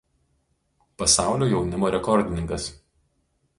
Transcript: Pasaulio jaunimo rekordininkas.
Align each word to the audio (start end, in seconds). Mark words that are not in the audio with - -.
Pasaulio 1.01 1.51
jaunimo 1.53 1.93
rekordininkas. 1.99 2.69